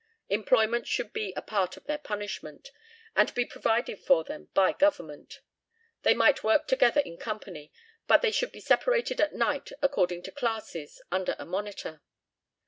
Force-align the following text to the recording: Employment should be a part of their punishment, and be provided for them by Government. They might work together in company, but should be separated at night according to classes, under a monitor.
Employment 0.29 0.87
should 0.87 1.13
be 1.13 1.31
a 1.37 1.43
part 1.43 1.77
of 1.77 1.83
their 1.83 1.99
punishment, 1.99 2.71
and 3.15 3.31
be 3.35 3.45
provided 3.45 3.99
for 3.99 4.23
them 4.23 4.49
by 4.55 4.71
Government. 4.73 5.41
They 6.01 6.15
might 6.15 6.43
work 6.43 6.65
together 6.67 7.01
in 7.01 7.17
company, 7.19 7.71
but 8.07 8.33
should 8.33 8.51
be 8.51 8.61
separated 8.61 9.21
at 9.21 9.35
night 9.35 9.71
according 9.79 10.23
to 10.23 10.31
classes, 10.31 11.03
under 11.11 11.35
a 11.37 11.45
monitor. 11.45 12.01